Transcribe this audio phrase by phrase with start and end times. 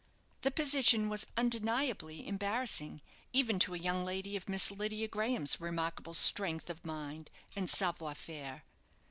[0.41, 3.03] The position was undeniably embarrassing
[3.33, 8.15] even to a young lady of Miss Lydia Graham's remarkable strength of mind, and savoir
[8.15, 8.63] faire.